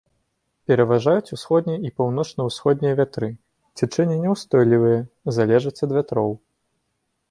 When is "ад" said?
5.85-5.91